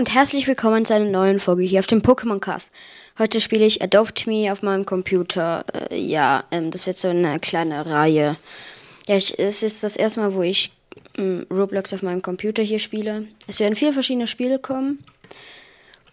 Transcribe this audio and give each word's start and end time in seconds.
und 0.00 0.14
herzlich 0.14 0.46
willkommen 0.46 0.86
zu 0.86 0.94
einer 0.94 1.04
neuen 1.04 1.40
Folge 1.40 1.62
hier 1.62 1.78
auf 1.78 1.86
dem 1.86 2.00
Pokémon 2.00 2.38
Cast. 2.38 2.72
Heute 3.18 3.38
spiele 3.38 3.66
ich 3.66 3.82
Adopt 3.82 4.26
Me 4.26 4.50
auf 4.50 4.62
meinem 4.62 4.86
Computer. 4.86 5.62
Äh, 5.90 6.00
ja, 6.00 6.44
ähm, 6.50 6.70
das 6.70 6.86
wird 6.86 6.96
so 6.96 7.08
eine 7.08 7.38
kleine 7.38 7.84
Reihe. 7.84 8.38
Ja, 9.08 9.16
ich, 9.18 9.38
es 9.38 9.62
ist 9.62 9.82
das 9.82 9.96
erste 9.96 10.20
Mal, 10.20 10.32
wo 10.32 10.40
ich 10.40 10.72
ähm, 11.18 11.46
Roblox 11.50 11.92
auf 11.92 12.00
meinem 12.00 12.22
Computer 12.22 12.62
hier 12.62 12.78
spiele. 12.78 13.26
Es 13.46 13.60
werden 13.60 13.76
vier 13.76 13.92
verschiedene 13.92 14.26
Spiele 14.26 14.58
kommen. 14.58 15.04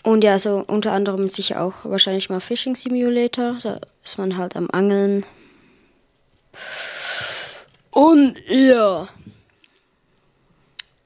Und 0.04 0.21
ja, 0.25 0.38
so 0.38 0.65
unter 0.67 0.91
anderem 0.91 1.29
sicher 1.29 1.61
auch 1.61 1.85
wahrscheinlich 1.85 2.29
mal 2.29 2.41
Fishing 2.41 2.75
Simulator. 2.75 3.57
Da 3.63 3.79
ist 4.04 4.17
man 4.17 4.38
halt 4.38 4.57
am 4.57 4.67
Angeln. 4.69 5.25
Und 7.91 8.35
ja. 8.49 9.07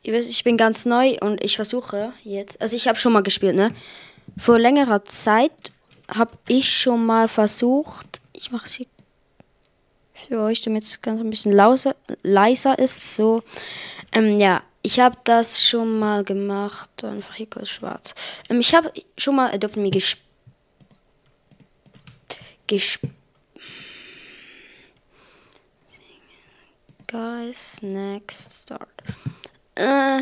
Ich 0.04 0.44
bin 0.44 0.58
ganz 0.58 0.86
neu 0.86 1.18
und 1.22 1.44
ich 1.44 1.56
versuche 1.56 2.14
jetzt, 2.24 2.60
also 2.60 2.76
ich 2.76 2.88
habe 2.88 2.98
schon 2.98 3.14
mal 3.14 3.22
gespielt, 3.22 3.56
ne? 3.56 3.72
Vor 4.38 4.58
längerer 4.58 5.06
Zeit 5.06 5.72
habe 6.08 6.38
ich 6.48 6.76
schon 6.76 7.06
mal 7.06 7.28
versucht, 7.28 8.20
ich 8.34 8.52
mache 8.52 8.66
es 8.66 8.74
hier 8.74 8.88
für 10.14 10.42
euch, 10.42 10.62
damit 10.62 10.84
es 10.84 11.02
ganz 11.02 11.20
ein 11.20 11.30
bisschen 11.30 11.52
lauser, 11.52 11.96
leiser 12.24 12.78
ist, 12.80 13.16
so. 13.16 13.44
Ähm, 14.12 14.40
ja, 14.40 14.64
ich 14.82 15.00
habe 15.00 15.18
das 15.24 15.68
schon 15.68 16.00
mal 16.00 16.24
gemacht, 16.24 16.90
einfach 17.04 17.36
hier 17.36 17.50
kurz 17.50 17.70
schwarz. 17.70 18.16
Ähm, 18.50 18.60
ich 18.60 18.74
habe 18.74 18.92
schon 19.18 19.36
mal 19.36 19.54
Adopt 19.54 19.78
Me 19.78 19.92
gespielt. 19.92 20.26
Gesp 22.68 23.04
Guys, 27.08 27.82
next 27.82 28.64
start. 28.64 28.88
Äh. 29.82 30.22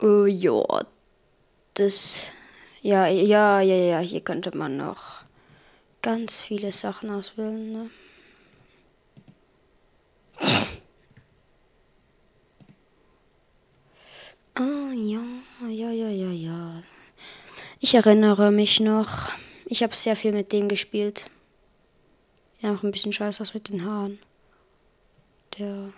Oh, 0.00 0.24
ja. 0.24 0.64
Das. 1.74 2.30
Ja, 2.80 3.06
ja, 3.06 3.60
ja, 3.60 3.76
ja. 3.76 3.98
Hier 3.98 4.22
könnte 4.22 4.56
man 4.56 4.78
noch 4.78 5.22
ganz 6.00 6.40
viele 6.40 6.72
Sachen 6.72 7.10
auswählen, 7.10 7.72
ne? 7.72 7.90
Oh, 14.58 14.92
ja, 14.94 15.20
ja, 15.68 15.90
ja, 15.90 16.08
ja, 16.08 16.30
ja. 16.30 16.82
Ich 17.80 17.94
erinnere 17.94 18.50
mich 18.50 18.80
noch. 18.80 19.28
Ich 19.66 19.82
habe 19.82 19.94
sehr 19.94 20.16
viel 20.16 20.32
mit 20.32 20.52
dem 20.52 20.68
gespielt. 20.68 21.26
Ja, 22.60 22.74
auch 22.74 22.82
ein 22.82 22.92
bisschen 22.92 23.12
scheiße 23.12 23.42
aus 23.42 23.52
mit 23.52 23.68
den 23.68 23.84
Haaren 23.84 24.18
der. 25.58 25.92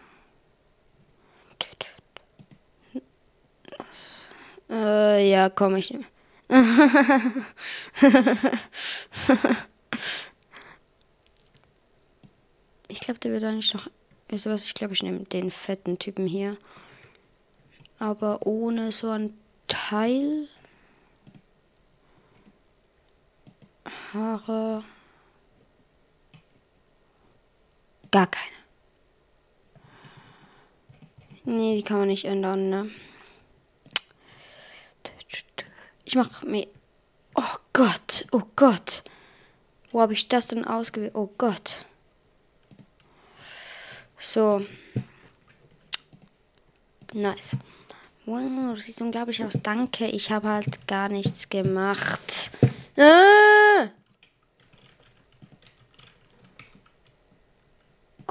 Äh, 4.71 5.31
ja, 5.31 5.51
komm 5.51 5.77
ich. 5.77 5.91
ich 12.89 13.01
glaube, 13.01 13.21
der 13.21 13.33
wird 13.33 13.45
eigentlich 13.45 13.75
noch. 13.75 13.89
Weißt 14.29 14.47
du 14.47 14.51
was? 14.51 14.65
Ich 14.65 14.73
glaube, 14.73 14.95
ich 14.95 15.03
nehme 15.03 15.21
den 15.25 15.51
fetten 15.51 15.99
Typen 15.99 16.27
hier. 16.27 16.57
Aber 17.99 18.47
ohne 18.47 18.93
so 18.93 19.11
ein 19.11 19.39
Teil. 19.69 20.49
Haare. 24.15 24.85
Gar 28.11 28.27
keine. 28.27 28.62
Nee, 31.45 31.77
die 31.77 31.83
kann 31.83 31.99
man 31.99 32.09
nicht 32.09 32.25
ändern, 32.25 32.71
ne? 32.71 32.91
Ich 36.05 36.15
mach 36.15 36.43
mir. 36.43 36.67
Oh 37.35 37.57
Gott, 37.73 38.27
oh 38.33 38.43
Gott. 38.55 39.03
Wo 39.91 40.01
habe 40.01 40.13
ich 40.13 40.29
das 40.29 40.49
denn 40.49 40.65
ausgewählt? 40.65 41.15
Oh 41.15 41.31
Gott. 41.39 41.87
So. 44.19 44.65
Nice. 47.13 47.57
Wow, 48.25 48.75
du 48.75 48.81
siehst 48.81 49.03
unglaublich 49.03 49.45
aus. 49.45 49.55
Danke, 49.63 50.07
ich 50.07 50.31
habe 50.31 50.49
halt 50.49 50.87
gar 50.87 51.09
nichts 51.09 51.49
gemacht. 51.49 52.51
Ah! 52.97 53.89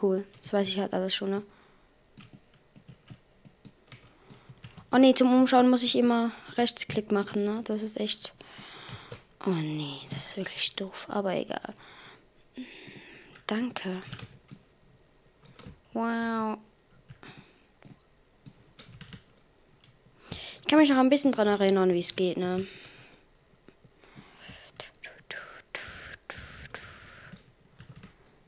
Cool, 0.02 0.26
das 0.42 0.54
weiß 0.54 0.68
ich 0.68 0.80
halt 0.80 0.94
alles 0.94 1.14
schon, 1.14 1.32
ne? 1.32 1.44
Oh 4.94 4.98
nee, 4.98 5.14
zum 5.14 5.34
Umschauen 5.34 5.70
muss 5.70 5.84
ich 5.84 5.96
immer 5.96 6.32
Rechtsklick 6.58 7.12
machen, 7.12 7.46
ne? 7.46 7.62
Das 7.64 7.82
ist 7.82 7.98
echt. 7.98 8.34
Oh 9.46 9.52
nee, 9.52 10.00
das 10.10 10.18
ist 10.18 10.38
wirklich 10.38 10.76
doof, 10.76 11.08
aber 11.10 11.34
egal. 11.34 11.74
Danke. 13.48 14.04
Wow. 15.94 16.58
Ich 20.62 20.68
kann 20.68 20.80
mich 20.80 20.90
noch 20.90 20.98
ein 20.98 21.10
bisschen 21.10 21.32
dran 21.32 21.48
erinnern, 21.48 21.94
wie 21.94 22.00
es 22.00 22.16
geht, 22.16 22.38
ne? 22.38 22.68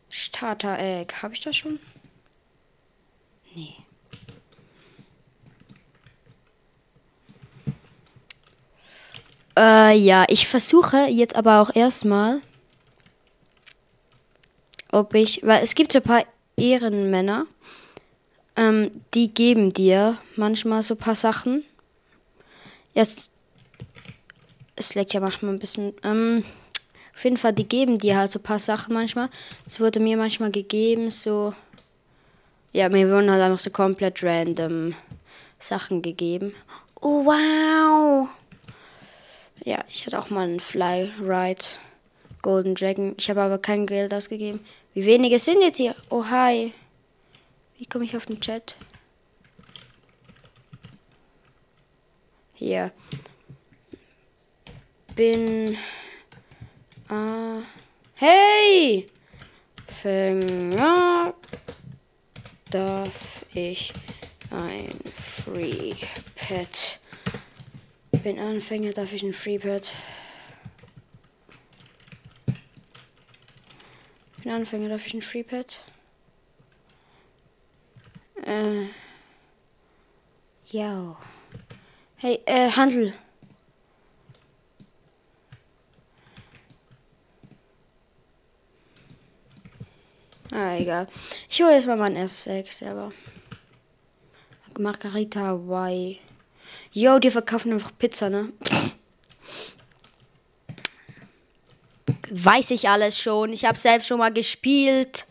Starter 0.09 0.77
Egg. 0.77 1.13
Habe 1.21 1.33
ich 1.33 1.39
das 1.39 1.55
schon? 1.55 1.79
Nee. 3.55 3.75
Äh, 9.57 9.97
ja, 9.97 10.25
ich 10.29 10.47
versuche 10.47 11.05
jetzt 11.09 11.35
aber 11.35 11.61
auch 11.61 11.75
erstmal, 11.75 12.41
ob 14.91 15.13
ich, 15.13 15.41
weil 15.43 15.63
es 15.63 15.75
gibt 15.75 15.91
so 15.91 15.99
ein 15.99 16.03
paar 16.03 16.23
Ehrenmänner, 16.57 17.45
ähm, 18.55 18.91
die 19.13 19.33
geben 19.33 19.73
dir 19.73 20.17
manchmal 20.35 20.81
so 20.83 20.95
ein 20.95 20.99
paar 20.99 21.15
Sachen. 21.15 21.63
Erst, 22.93 23.29
es 24.75 24.95
leckt 24.95 25.13
ja 25.13 25.19
manchmal 25.19 25.53
ein 25.53 25.59
bisschen, 25.59 25.93
ähm, 26.03 26.43
auf 27.15 27.23
jeden 27.23 27.37
Fall, 27.37 27.53
die 27.53 27.67
geben 27.67 27.99
dir 27.99 28.17
halt 28.17 28.31
so 28.31 28.39
ein 28.39 28.43
paar 28.43 28.59
Sachen 28.59 28.93
manchmal. 28.93 29.29
Es 29.65 29.79
wurde 29.79 29.99
mir 29.99 30.17
manchmal 30.17 30.51
gegeben, 30.51 31.11
so, 31.11 31.53
ja, 32.71 32.89
mir 32.89 33.07
wurden 33.09 33.29
halt 33.29 33.41
einfach 33.41 33.59
so 33.59 33.69
komplett 33.69 34.23
random 34.23 34.95
Sachen 35.59 36.01
gegeben. 36.01 36.53
Oh, 37.01 37.25
wow! 37.25 38.29
Ja, 39.66 39.85
ich 39.90 40.06
hatte 40.06 40.19
auch 40.19 40.29
mal 40.29 40.41
einen 40.41 40.59
Fly 40.59 41.09
Ride 41.22 41.63
Golden 42.41 42.75
Dragon. 42.75 43.16
Ich 43.18 43.29
habe 43.29 43.41
aber 43.41 43.57
kein 43.57 43.88
Geld 43.88 44.13
ausgegeben. 44.13 44.59
Wie 44.94 45.06
wenige 45.06 45.40
sind 45.40 45.62
jetzt 45.62 45.78
hier? 45.78 45.96
Oh, 46.09 46.25
hi. 46.25 46.74
Wie 47.78 47.85
komme 47.85 48.03
ich 48.03 48.16
auf 48.18 48.25
den 48.25 48.41
Chat? 48.41 48.75
Hier. 52.53 52.91
Bin. 55.16 55.78
Äh, 57.09 57.62
hey! 58.16 59.09
Fänger. 60.01 61.34
Darf 62.69 63.45
ich 63.53 63.94
ein 64.51 65.00
Free 65.16 65.94
Pet 66.35 67.00
bin 68.23 68.39
Anfänger, 68.39 68.94
darf 68.94 69.11
ich 69.11 69.22
ein 69.22 69.34
Freepad. 69.34 69.95
Bin 74.42 74.51
Anfänger, 74.51 74.89
darf 74.89 75.06
ich 75.06 75.13
ein 75.13 75.21
Freepad. 75.21 75.81
Äh. 78.45 78.88
Ja. 80.68 81.18
Hey, 82.15 82.39
äh, 82.45 82.71
Handel. 82.71 83.13
Ah, 90.51 90.75
egal. 90.77 91.07
Ich 91.50 91.62
hole 91.62 91.74
jetzt 91.74 91.88
mal 91.88 91.97
mein 91.97 92.15
erstes 92.15 92.47
Egg 92.47 92.71
selber. 92.71 93.12
Margarita 94.77 95.42
Hawaii. 95.42 96.19
Yo, 96.92 97.19
die 97.19 97.31
verkaufen 97.31 97.74
einfach 97.74 97.92
Pizza, 97.98 98.30
ne? 98.30 98.50
Weiß 102.30 102.71
ich 102.71 102.89
alles 102.89 103.19
schon. 103.19 103.51
Ich 103.54 103.65
habe 103.65 103.77
selbst 103.77 104.07
schon 104.07 104.19
mal 104.19 104.31
gespielt. 104.31 105.27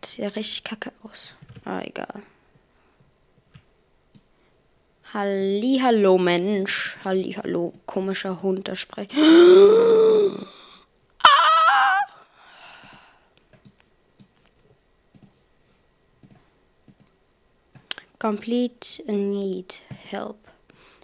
Das 0.00 0.12
sieht 0.12 0.24
ja 0.24 0.28
richtig 0.28 0.64
kacke 0.64 0.92
aus. 1.02 1.34
Ah, 1.64 1.80
egal. 1.82 2.22
Hallo 5.14 6.18
Mensch. 6.18 6.96
Hallo, 7.04 7.72
komischer 7.86 8.42
Hund, 8.42 8.66
der 8.66 8.74
spricht. 8.74 9.12
Complete 18.24 19.02
need. 19.06 19.82
Help. 20.10 20.48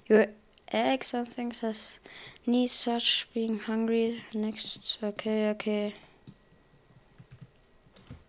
Your 0.08 0.28
egg 0.72 1.04
something 1.04 1.52
says 1.52 2.00
need 2.46 2.70
such 2.70 3.28
being 3.34 3.58
hungry. 3.58 4.22
Next. 4.32 4.96
Okay, 5.02 5.50
okay. 5.50 5.92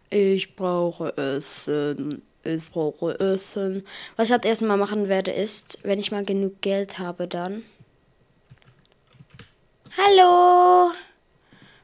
Ich 0.10 0.58
brauche 0.58 1.18
Essen. 1.18 2.22
Ich 2.44 2.70
brauche 2.70 3.18
Essen. 3.18 3.86
Was 4.18 4.28
ich 4.28 4.34
halt 4.34 4.44
erstmal 4.44 4.76
machen 4.76 5.08
werde, 5.08 5.32
ist, 5.32 5.80
wenn 5.84 5.98
ich 5.98 6.12
mal 6.12 6.26
genug 6.26 6.60
Geld 6.60 7.00
habe, 7.00 7.30
dann. 7.30 7.64
Hallo! 9.96 10.92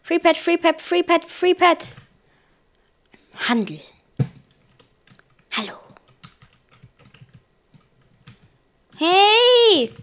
Free 0.03 0.19
Pet, 0.19 0.35
Free 0.35 0.57
Pet, 0.57 0.81
Free 0.81 1.03
Pet, 1.03 1.23
Free 1.23 1.53
Pet. 1.53 1.87
Handel. 3.47 3.79
Hallo. 5.53 5.77
Hey! 8.99 9.93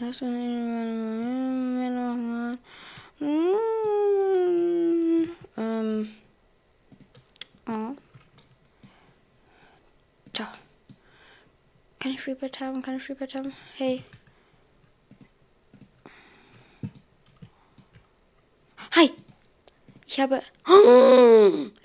Hast 0.00 0.20
du 0.22 0.24
mir 0.24 1.88
noch 1.88 2.16
mal? 2.16 2.58
Ähm. 5.56 6.10
Oh. 7.68 7.94
Da. 10.32 10.52
Kann 12.00 12.10
ich 12.10 12.22
Freebird 12.22 12.58
haben? 12.58 12.82
Kann 12.82 12.96
ich 12.96 13.04
Freebird 13.04 13.36
haben? 13.36 13.52
Hey. 13.76 14.02
Hi. 18.96 19.12
Ich 20.08 20.18
habe. 20.18 20.42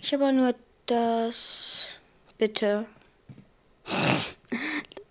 Ich 0.01 0.13
habe 0.15 0.33
nur 0.33 0.55
das. 0.87 1.91
Bitte. 2.39 2.87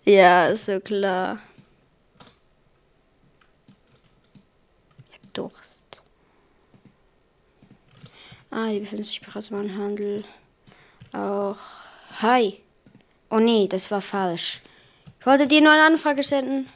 Ja, 0.05 0.47
ist 0.47 0.65
so 0.65 0.79
klar. 0.79 1.39
Ich 5.09 5.17
habe 5.17 5.27
Durst. 5.33 6.01
Ah, 8.51 8.69
die 8.69 8.79
befinden 8.79 9.03
sich 9.03 9.21
bereits 9.21 9.49
im 9.49 9.77
Handel. 9.77 10.23
Auch. 11.11 11.57
Hi. 12.21 12.61
Oh 13.29 13.39
nee, 13.39 13.67
das 13.67 13.89
war 13.89 14.01
falsch. 14.01 14.61
Ich 15.19 15.25
wollte 15.25 15.47
dir 15.47 15.61
nur 15.61 15.71
eine 15.71 15.85
Anfrage 15.85 16.21
senden. 16.21 16.69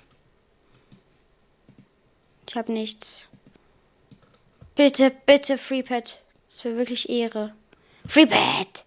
Ich 2.47 2.55
habe 2.55 2.71
nichts. 2.71 3.27
Bitte, 4.73 5.11
bitte, 5.25 5.57
FreePad. 5.57 6.21
Das 6.49 6.63
wäre 6.63 6.77
wirklich 6.77 7.09
Ehre. 7.09 7.53
FreePad! 8.07 8.85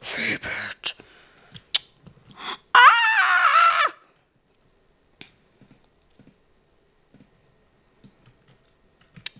FreePad! 0.00 0.96
Ah! 2.72 2.80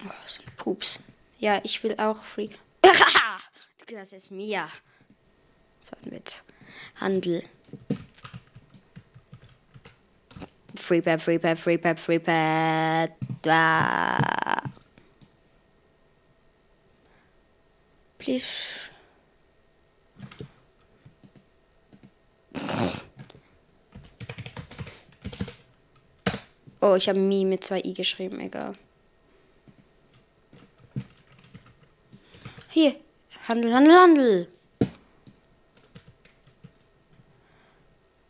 Oh, 0.04 0.10
so 0.26 0.42
ein 0.42 0.55
Pups. 0.66 0.98
Ja, 1.38 1.60
ich 1.62 1.84
will 1.84 1.94
auch 1.96 2.24
Free. 2.24 2.48
gehörst 3.86 4.10
jetzt 4.16 4.32
mir. 4.32 4.68
Das 5.78 5.92
war 5.92 5.98
ein 6.04 6.10
Witz. 6.10 6.42
Handel. 6.96 7.44
FreePad, 10.74 11.22
FreePad, 11.22 11.60
FreePad, 11.60 12.00
FreePad. 12.00 13.12
Ah. 13.46 14.62
Please. 18.18 18.48
Oh, 26.80 26.96
ich 26.96 27.08
habe 27.08 27.20
Mi 27.20 27.44
mit 27.44 27.62
zwei 27.62 27.80
I 27.84 27.94
geschrieben, 27.94 28.40
egal. 28.40 28.74
Hier, 32.76 32.96
Handel, 33.48 33.72
Handel, 33.72 33.92
Handel. 33.98 34.46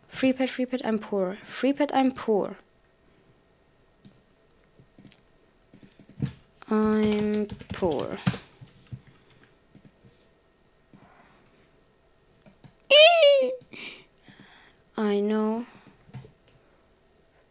Free 0.06 0.32
pet, 0.32 0.48
free 0.48 0.66
pet, 0.66 0.82
I'm 0.84 1.00
poor. 1.00 1.37
Free 1.43 1.72
pet, 1.72 1.90
I'm 1.93 2.12
poor. 2.12 2.56
I'm 6.70 7.48
poor. 7.72 8.19
I 14.96 15.19
know. 15.19 15.66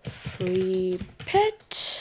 Free 0.07 0.97
pet. 1.17 1.94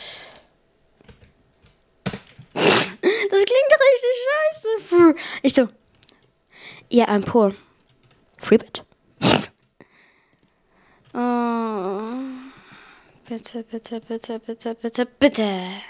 Das 3.34 3.44
klingt 3.46 3.72
richtig 3.90 4.16
scheiße. 4.24 5.14
Ich 5.42 5.54
so. 5.54 5.68
Yeah, 6.92 7.08
I'm 7.08 7.24
poor. 7.24 7.52
Free 8.38 8.58
pet. 8.58 8.84
Oh. 11.16 12.10
Bitte, 13.28 13.62
bitte, 13.62 14.00
bitte, 14.00 14.40
bitte, 14.40 14.74
bitte, 14.74 15.06
bitte. 15.06 15.80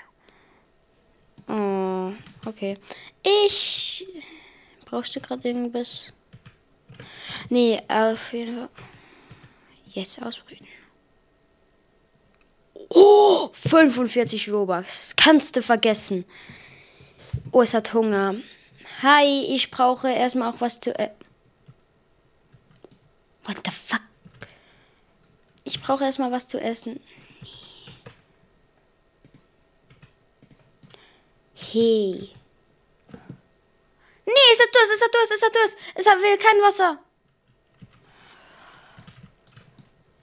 Oh, 1.49 2.13
okay. 2.45 2.77
Ich. 3.23 4.07
Brauchst 4.85 5.17
du 5.17 5.21
gerade 5.21 5.49
irgendwas? 5.49 6.13
Nee, 7.49 7.81
auf 7.89 8.35
jeden 8.35 8.59
Fall. 8.59 8.69
Jetzt 9.95 10.21
ausbrüten. 10.21 10.69
Oh, 12.91 13.49
45 13.53 14.53
Robux. 14.53 15.17
Kannst 15.17 15.57
du 15.57 15.63
vergessen. 15.63 16.27
Oh, 17.53 17.63
es 17.63 17.75
hat 17.75 17.93
Hunger. 17.95 18.35
Hi, 19.03 19.45
ich 19.55 19.71
brauche 19.71 20.09
erstmal 20.09 20.53
auch 20.53 20.61
was 20.61 20.81
zu. 20.81 20.99
Äh 20.99 21.11
What 23.45 23.57
the 23.65 23.71
fuck? 23.71 24.01
Ich 25.65 25.83
brauche 25.83 26.05
erstmal 26.05 26.33
was 26.33 26.49
zu 26.49 26.59
essen. 26.59 27.01
Hey. 31.55 32.31
Nee, 34.27 34.53
es 34.53 34.61
hat 34.61 34.69
Durst, 34.73 34.93
es 34.95 35.03
hat 35.03 35.15
Durst, 35.15 35.33
es 35.33 35.43
hat 35.43 35.55
Durst. 35.55 35.77
Es 35.95 36.07
will 36.07 36.39
kein 36.39 36.63
Wasser. 36.63 36.99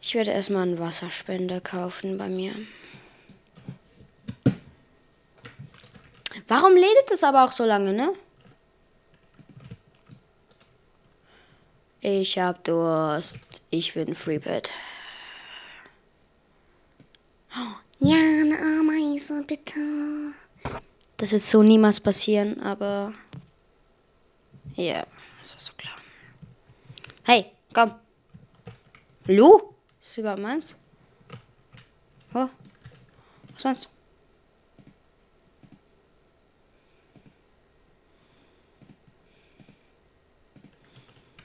Ich 0.01 0.15
werde 0.15 0.31
erstmal 0.31 0.63
einen 0.63 0.79
Wasserspender 0.79 1.61
kaufen 1.61 2.17
bei 2.17 2.27
mir. 2.27 2.55
Warum 6.51 6.75
lädt 6.75 7.09
es 7.09 7.23
aber 7.23 7.45
auch 7.45 7.53
so 7.53 7.63
lange, 7.63 7.93
ne? 7.93 8.11
Ich 12.01 12.37
hab 12.37 12.61
Durst. 12.65 13.37
Ich 13.69 13.93
bin 13.93 14.15
Freebird. 14.15 14.69
Ja, 18.03 18.17
eine 18.17 18.57
Ameise, 18.57 19.43
bitte. 19.43 19.79
Das 21.17 21.31
wird 21.31 21.43
so 21.43 21.61
niemals 21.61 21.99
passieren, 21.99 22.59
aber. 22.61 23.13
Ja, 24.75 25.05
das 25.39 25.53
war 25.53 25.59
so 25.59 25.73
klar. 25.77 25.95
Hey, 27.23 27.51
komm. 27.73 27.93
Lu? 29.27 29.61
Ist 30.01 30.17
überhaupt 30.17 30.41
meins? 30.41 30.75
Oh. 32.33 32.49
Was 33.53 33.63
meinst 33.63 33.85
du? 33.85 34.00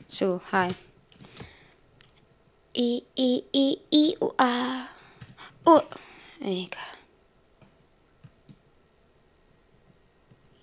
So, 0.08 0.40
hi. 0.50 0.74
I, 2.76 3.02
I, 3.18 3.42
I, 3.54 3.76
I, 3.92 4.16
U, 4.20 4.32
A. 4.38 4.88
Oh, 5.66 5.82
egal. 6.40 6.96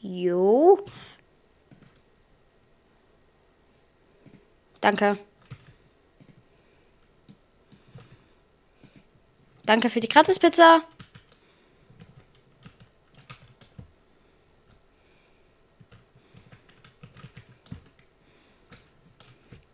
Jo. 0.02 0.86
Danke. 4.82 5.18
Danke 9.66 9.90
für 9.90 10.02
die 10.02 10.10
Gratispizza. 10.10 10.82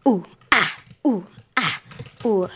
Uh, 0.05 0.23
ah, 0.51 0.71
uh, 1.03 1.23
ah, 1.55 1.81
uh. 2.23 2.49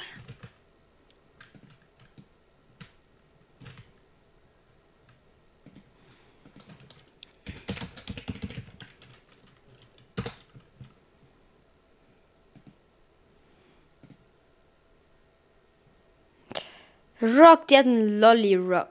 Rock, 17.54 17.68
die 17.68 17.78
hat 17.78 17.86
einen 17.86 18.20
Lolly 18.20 18.56
Rock. 18.56 18.88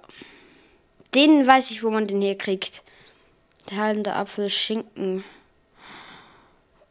Den 1.16 1.44
weiß 1.44 1.72
ich, 1.72 1.82
wo 1.82 1.90
man 1.90 2.06
den 2.06 2.22
hier 2.22 2.38
kriegt. 2.38 2.84
Der 3.68 3.78
heilende 3.78 4.14
Apfel, 4.14 4.48
Schinken. 4.50 5.24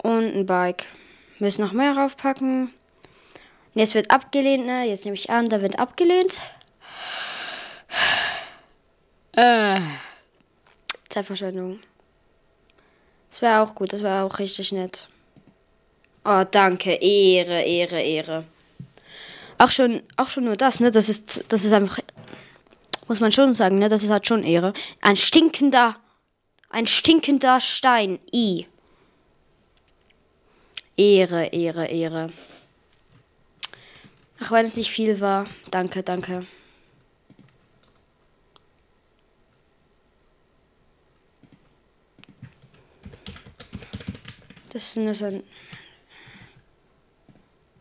Und 0.03 0.35
ein 0.35 0.45
Bike. 0.45 0.85
Müssen 1.39 1.61
noch 1.61 1.71
mehr 1.71 1.95
raufpacken. 1.95 2.73
Jetzt 3.73 3.95
wird 3.95 4.11
abgelehnt, 4.11 4.65
ne? 4.65 4.85
Jetzt 4.85 5.05
nehme 5.05 5.15
ich 5.15 5.29
an, 5.29 5.47
da 5.47 5.61
wird 5.61 5.79
abgelehnt. 5.79 6.41
Äh. 9.33 9.79
Zeitverschwendung. 11.07 11.79
Das 13.29 13.41
wäre 13.41 13.61
auch 13.61 13.75
gut, 13.75 13.93
das 13.93 14.03
wäre 14.03 14.23
auch 14.23 14.39
richtig 14.39 14.73
nett. 14.73 15.07
Oh, 16.25 16.43
danke. 16.43 16.95
Ehre, 16.95 17.61
Ehre, 17.61 18.01
Ehre. 18.01 18.43
Auch 19.61 19.69
schon, 19.69 20.01
auch 20.17 20.27
schon 20.27 20.45
nur 20.45 20.57
das, 20.57 20.79
ne? 20.79 20.89
Das 20.89 21.07
ist, 21.07 21.43
das 21.49 21.65
ist 21.65 21.71
einfach, 21.71 21.99
muss 23.07 23.19
man 23.19 23.31
schon 23.31 23.53
sagen, 23.53 23.77
ne? 23.77 23.89
Das 23.89 24.01
ist 24.01 24.09
halt 24.09 24.25
schon 24.25 24.43
Ehre. 24.43 24.73
Ein 25.01 25.15
stinkender, 25.15 25.97
ein 26.71 26.87
stinkender 26.87 27.61
Stein. 27.61 28.17
I. 28.33 28.65
Ehre, 30.97 31.45
Ehre, 31.53 31.85
Ehre. 31.85 32.33
Auch 34.43 34.49
wenn 34.49 34.65
es 34.65 34.77
nicht 34.77 34.89
viel 34.89 35.21
war. 35.21 35.45
Danke, 35.69 36.01
danke. 36.01 36.47
Das 44.69 44.81
ist 44.87 44.97
nur 44.97 45.13
so 45.13 45.25
ein. 45.25 45.43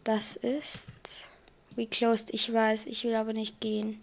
Das 0.05 0.37
ist. 0.37 0.91
We 1.77 1.87
closed. 1.87 2.33
Ich 2.33 2.53
weiß, 2.53 2.87
ich 2.87 3.05
will 3.05 3.15
aber 3.15 3.33
nicht 3.33 3.61
gehen. 3.61 4.03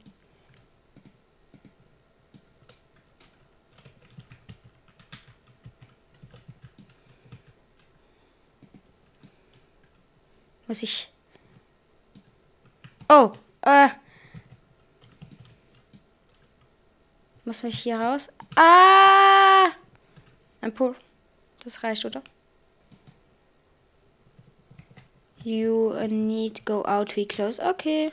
Muss 10.67 10.83
ich. 10.83 11.09
Oh, 13.09 13.31
äh. 13.61 13.89
Muss 17.45 17.63
mich 17.63 17.79
hier 17.79 17.97
raus? 17.97 18.29
Ah! 18.55 19.69
Ein 20.59 20.73
Pool. 20.73 20.95
Das 21.63 21.81
reicht, 21.83 22.03
oder? 22.03 22.21
You 25.47 25.95
need 26.09 26.65
go 26.65 26.83
out, 26.85 27.15
we 27.15 27.23
close. 27.25 27.57
Okay. 27.57 28.11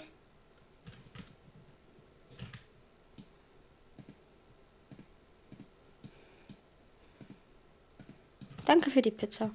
Danke 8.67 8.89
für 8.89 9.03
die 9.03 9.11
Pizza. 9.11 9.51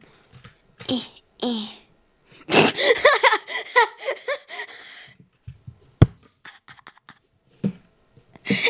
Eh, 0.89 0.99
eh. 1.41 1.67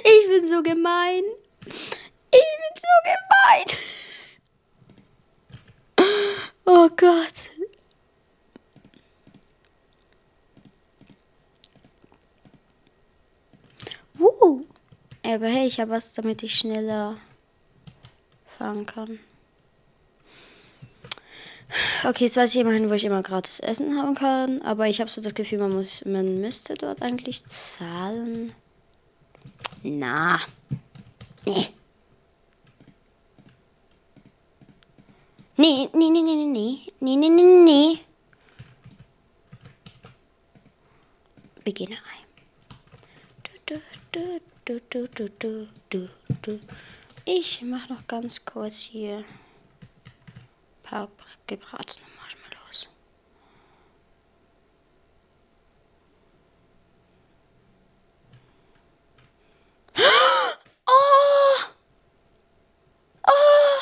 ich 0.03 0.27
bin 0.27 0.47
so 0.47 0.61
gemein. 0.61 1.23
Ich 1.65 2.49
bin 2.61 2.75
so 2.77 2.93
gemein. 3.03 3.65
Oh 6.65 6.89
Gott. 6.95 7.49
Uh. 14.19 14.65
Aber 15.23 15.47
hey, 15.47 15.68
habe 15.79 15.91
was, 15.91 16.13
damit 16.13 16.43
ich 16.43 16.55
schneller 16.55 17.17
fahren 18.57 18.85
kann. 18.85 19.19
Okay, 22.03 22.25
jetzt 22.25 22.37
weiß 22.37 22.55
ich 22.55 22.61
immerhin, 22.61 22.89
wo 22.89 22.93
ich 22.93 23.05
immer 23.05 23.21
gratis 23.21 23.59
Essen 23.59 23.97
haben 23.97 24.15
kann. 24.15 24.61
Aber 24.63 24.87
ich 24.87 24.99
habe 24.99 25.09
so 25.09 25.21
das 25.21 25.35
Gefühl, 25.35 25.59
man, 25.59 25.73
muss, 25.73 26.03
man 26.05 26.41
müsste 26.41 26.73
dort 26.73 27.01
eigentlich 27.01 27.45
zahlen. 27.45 28.53
Na. 29.83 30.39
Nee. 31.45 31.67
Nee, 35.57 35.89
nee, 35.93 36.09
nee, 36.09 36.21
nee, 36.21 36.35
nee, 36.35 36.45
nee. 36.45 36.79
Nee, 37.01 37.15
nee, 37.15 37.29
nee, 37.29 37.43
nee. 37.43 37.99
Beginne 41.63 41.97
ein. 41.97 42.25
Du, 43.43 43.75
du, 43.75 43.81
du, 44.11 44.41
du, 44.69 44.79
du, 45.07 45.29
du, 45.29 45.67
du, 45.89 46.09
du. 46.43 46.59
Ich 47.25 47.61
mache 47.63 47.91
noch 47.91 48.05
ganz 48.05 48.45
kurz 48.45 48.75
hier 48.75 49.23
paar 50.83 51.09
gebratene 51.47 52.05
Marshmallows. 52.17 52.87
Oh! 59.97 60.93
Oh, 63.27 63.81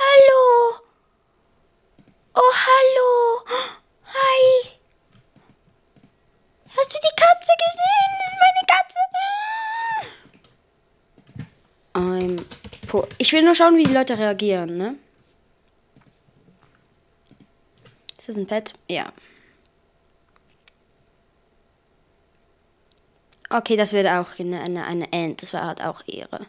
hallo! 0.00 0.80
Oh, 2.34 2.52
hallo! 2.66 3.44
Hi! 4.04 4.76
Hast 6.76 6.92
du 6.92 6.98
die 6.98 7.16
Katze 7.16 7.52
gesehen? 7.64 8.12
Das 8.18 8.28
ist 8.28 8.38
meine 8.44 8.66
Katze. 8.66 8.98
I'm 11.96 12.36
ich 13.18 13.32
will 13.32 13.42
nur 13.42 13.54
schauen, 13.54 13.76
wie 13.76 13.84
die 13.84 13.94
Leute 13.94 14.18
reagieren, 14.18 14.76
ne? 14.76 14.96
Ist 18.18 18.28
das 18.28 18.36
ein 18.36 18.46
Pet? 18.46 18.74
Ja. 18.88 19.12
Okay, 23.48 23.76
das 23.76 23.92
wird 23.92 24.08
auch 24.08 24.38
eine, 24.38 24.60
eine, 24.60 24.84
eine 24.84 25.12
End. 25.12 25.40
Das 25.40 25.52
war 25.52 25.64
halt 25.64 25.80
auch 25.80 26.02
Ehre. 26.06 26.46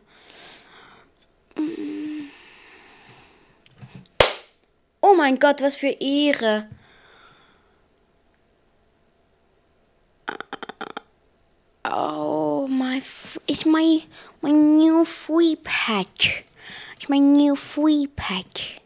Oh 5.01 5.13
mein 5.15 5.39
Gott, 5.39 5.61
was 5.61 5.75
für 5.75 5.87
Ehre. 5.87 6.67
Oh, 11.89 12.67
my, 12.67 13.01
it's 13.45 13.65
my, 13.65 14.03
my 14.41 14.51
new 14.51 15.05
free 15.05 15.55
pack. 15.55 16.45
It's 16.99 17.09
my 17.09 17.19
new 17.19 17.55
free 17.55 18.07
pack. 18.07 18.81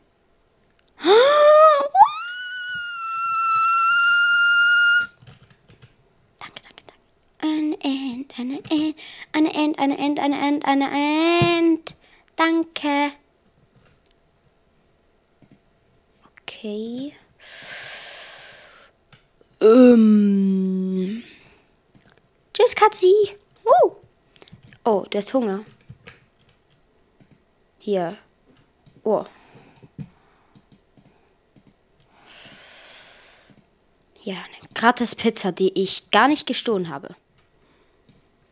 End, 7.84 8.32
eine 8.38 8.60
End, 8.70 8.96
eine 9.34 9.54
End, 9.56 9.80
eine 9.80 9.98
End, 9.98 10.20
eine 10.20 10.38
End, 10.38 10.66
eine 10.66 10.90
End. 10.92 11.96
Danke. 12.36 13.12
Okay. 16.42 17.14
Ähm. 19.60 21.24
Tschüss, 22.54 22.76
Katzi. 22.76 23.14
Uh. 23.66 23.92
Oh, 24.84 25.06
der 25.12 25.20
ist 25.20 25.34
Hunger. 25.34 25.66
Hier. 27.84 28.16
Oh. 29.04 29.26
Ja, 34.22 34.36
eine 34.36 34.70
gratis 34.76 35.16
Pizza, 35.16 35.52
die 35.52 35.74
ich 35.74 36.12
gar 36.12 36.28
nicht 36.28 36.46
gestohlen 36.46 36.90
habe. 36.90 37.16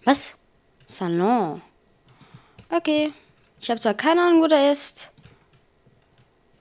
Was? 0.04 0.36
Salon. 0.88 1.62
Okay. 2.72 3.14
Ich 3.62 3.70
habe 3.70 3.80
zwar 3.80 3.94
keine 3.94 4.24
Ahnung, 4.24 4.42
wo 4.42 4.48
der 4.48 4.72
ist. 4.72 5.12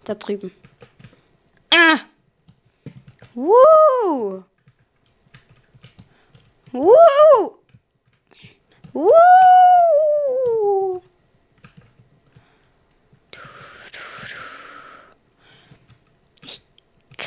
Da 0.05 0.15
drüben. 0.15 0.53
Ah! 1.71 2.01
Woo! 3.33 4.45
Woo! 6.73 7.59
Woo! 8.93 10.58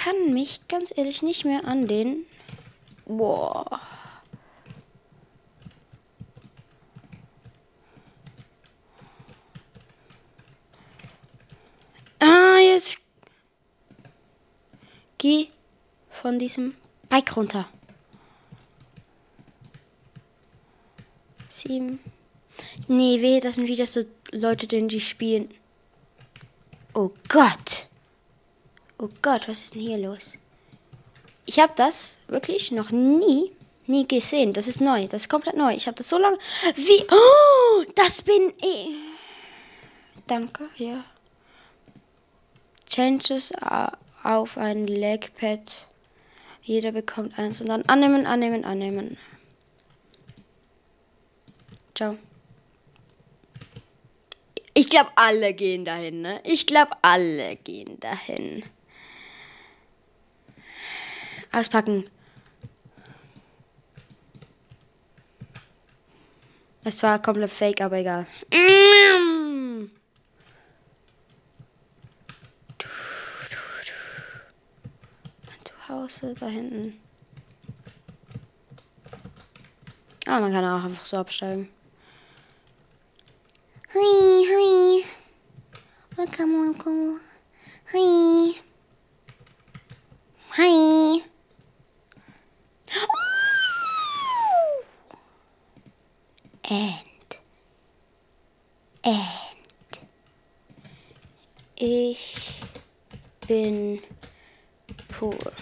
Kann 0.04 0.34
mich 0.34 0.68
ganz 0.68 0.94
ehrlich 0.96 1.22
nicht 1.22 1.46
mehr 1.46 1.66
an 1.66 1.88
den. 1.88 2.26
Boah. 3.06 3.82
Geh 15.22 15.50
von 16.10 16.40
diesem 16.40 16.76
Bike 17.08 17.38
runter. 17.38 17.70
Sieben. 21.48 22.00
Nee, 22.88 23.22
weh, 23.22 23.40
das 23.40 23.54
sind 23.54 23.68
wieder 23.68 23.86
so 23.86 24.04
Leute, 24.32 24.66
denen 24.66 24.88
die 24.88 25.00
spielen. 25.00 25.54
Oh 26.96 27.12
Gott. 27.30 27.81
Gott, 29.22 29.48
was 29.48 29.64
ist 29.64 29.76
denn 29.76 29.82
hier 29.82 29.98
los? 29.98 30.38
Ich 31.46 31.60
habe 31.60 31.74
das 31.76 32.20
wirklich 32.28 32.72
noch 32.72 32.92
nie, 32.92 33.52
nie 33.88 34.08
gesehen. 34.08 34.54
Das 34.54 34.68
ist 34.68 34.82
neu. 34.82 35.08
Das 35.08 35.24
ist 35.24 35.30
komplett 35.30 35.58
neu. 35.58 35.74
Ich 35.74 35.88
habe 35.88 35.98
das 35.98 36.10
so 36.10 36.18
lange. 36.18 36.38
Wie? 36.76 37.06
Oh, 37.12 37.84
das 37.96 38.22
bin 38.22 38.54
ich. 38.58 38.90
Danke, 40.28 40.70
ja. 40.78 41.04
Changes 42.90 43.52
auf 44.24 44.58
ein 44.58 44.88
Legpad. 44.88 45.88
Jeder 46.64 46.92
bekommt 46.92 47.38
eins 47.40 47.60
und 47.60 47.68
dann 47.68 47.84
annehmen, 47.84 48.26
annehmen, 48.26 48.64
annehmen. 48.66 49.18
Ciao. 51.96 52.18
Ich 54.74 54.90
glaube, 54.90 55.10
alle 55.16 55.54
gehen 55.54 55.86
dahin, 55.86 56.22
ne? 56.22 56.40
Ich 56.44 56.66
glaube, 56.66 56.92
alle 57.02 57.58
gehen 57.58 58.00
dahin. 58.00 58.64
Auspacken. 61.52 62.10
Es 66.84 67.04
war 67.04 67.22
komplett 67.22 67.52
fake, 67.52 67.82
aber 67.82 67.98
egal. 67.98 68.26
Zuhause 75.64 76.34
da 76.40 76.48
hinten. 76.48 76.98
Ah, 80.26 80.40
man 80.40 80.52
kann 80.52 80.64
auch 80.66 80.86
einfach 80.86 81.06
so 81.06 81.18
absteigen. 81.18 81.70
Hi, 83.94 84.46
hi. 84.48 85.06
Welcome, 86.16 86.54
welcome. 86.54 87.20
Hi. 87.94 88.56
Hi. 90.58 91.31
And. 96.64 97.40
And. 99.04 99.42
Ich 101.76 102.60
bin 103.48 104.02
pur. 105.08 105.54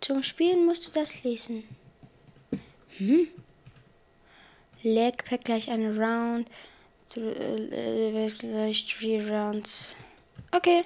Zum 0.00 0.22
Spielen 0.22 0.66
musst 0.66 0.86
du 0.86 0.90
das 0.90 1.22
lesen. 1.22 1.64
Hm? 2.98 3.28
Leg 4.82 5.24
pack 5.24 5.44
gleich 5.44 5.70
eine 5.70 5.96
Round. 5.96 6.48
Äh, 7.16 8.28
gleich 8.30 8.84
three 8.86 9.20
rounds. 9.20 9.96
Okay. 10.50 10.84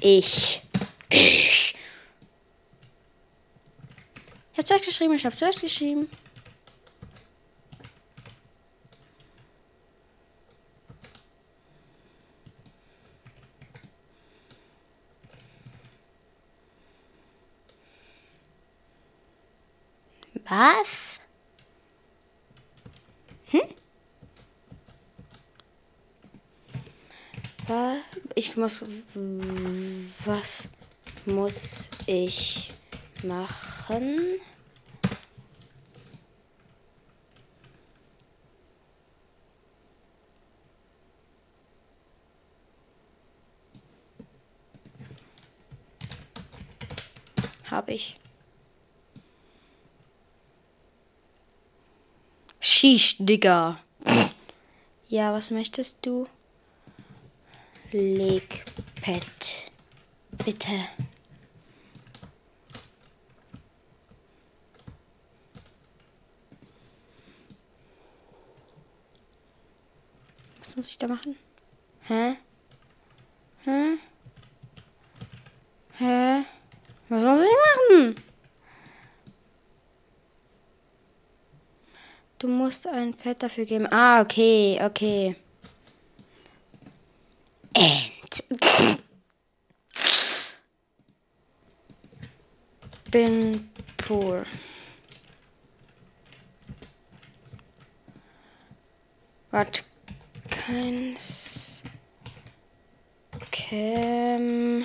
Ich. 0.00 0.62
Ich. 1.10 1.74
Ich 4.52 4.58
hab 4.58 4.66
zuerst 4.66 4.84
geschrieben, 4.86 5.14
ich 5.14 5.26
hab 5.26 5.36
zuerst 5.36 5.60
geschrieben. 5.60 6.08
Was? 20.44 21.20
Hm? 23.50 23.60
Ich 28.50 28.56
muss. 28.56 28.82
Was 30.24 30.68
muss 31.24 31.88
ich 32.06 32.68
machen? 33.22 34.40
Habe 47.70 47.92
ich. 47.92 48.18
Sheesh, 52.58 53.14
Digga. 53.20 53.78
Ja, 55.06 55.32
was 55.32 55.52
möchtest 55.52 55.98
du? 56.02 56.26
Legpad. 57.92 59.24
Bitte. 60.44 60.86
Was 70.60 70.76
muss 70.76 70.88
ich 70.88 70.98
da 70.98 71.08
machen? 71.08 71.36
Hä? 72.02 72.36
Hä? 73.64 73.98
Hä? 75.98 76.44
Was 77.08 77.24
muss 77.24 77.40
ich 77.40 77.56
machen? 77.66 78.14
Du 82.38 82.46
musst 82.46 82.86
ein 82.86 83.14
Pad 83.14 83.42
dafür 83.42 83.64
geben. 83.64 83.86
Ah, 83.92 84.20
okay, 84.20 84.80
okay. 84.80 85.36
And. 87.76 89.00
Bin 93.10 93.70
poor. 93.96 94.46
Warte, 99.50 99.82
keins. 100.48 101.82
Cam. 103.50 104.84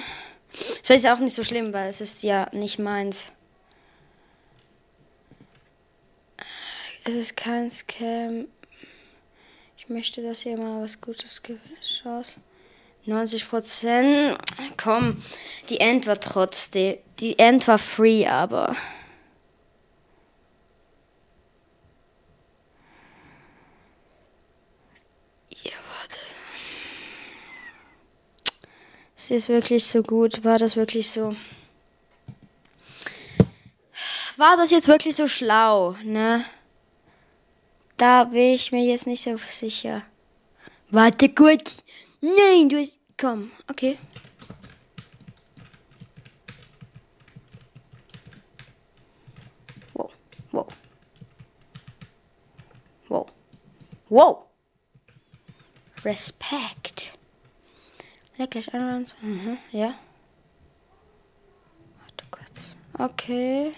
Ist 0.95 1.05
auch 1.07 1.19
nicht 1.19 1.35
so 1.35 1.43
schlimm, 1.43 1.73
weil 1.73 1.89
es 1.89 1.99
ist 1.99 2.23
ja 2.23 2.47
nicht 2.53 2.79
meins. 2.79 3.33
Es 7.03 7.13
ist 7.13 7.35
kein 7.35 7.69
Scam. 7.69 8.47
Ich 9.77 9.89
möchte, 9.89 10.21
dass 10.21 10.45
ihr 10.45 10.57
mal 10.57 10.81
was 10.81 11.01
Gutes 11.01 11.43
gewinnt. 11.43 12.39
90 13.03 13.49
Prozent. 13.49 14.37
Komm, 14.81 15.21
die 15.69 15.81
End 15.81 16.07
war 16.07 16.17
trotzdem. 16.17 16.97
Die 17.19 17.37
End 17.39 17.67
war 17.67 17.77
free, 17.77 18.25
aber. 18.25 18.73
Es 29.17 29.31
ist 29.31 29.49
wirklich 29.49 29.85
so 29.85 30.03
gut. 30.03 30.43
War 30.43 30.57
das 30.57 30.75
wirklich 30.75 31.09
so? 31.09 31.35
War 34.37 34.57
das 34.57 34.71
jetzt 34.71 34.87
wirklich 34.87 35.15
so 35.15 35.27
schlau, 35.27 35.95
ne? 36.03 36.43
Da 37.97 38.25
bin 38.25 38.53
ich 38.53 38.71
mir 38.73 38.83
jetzt 38.83 39.07
nicht 39.07 39.23
so 39.23 39.37
sicher. 39.49 40.03
Warte 40.89 41.29
kurz. 41.29 41.83
Nein, 42.19 42.67
du. 42.67 42.85
Komm, 43.17 43.51
okay. 43.69 43.97
Wow, 49.93 50.11
wow. 50.51 50.67
Wow. 53.07 53.25
Wow. 54.09 54.45
Respekt. 56.03 57.13
Leg 58.37 58.51
gleich 58.51 58.73
an. 58.73 59.05
Mhm, 59.21 59.57
ja. 59.71 59.93
Warte 61.99 62.25
kurz. 62.29 62.75
Okay. 62.97 63.73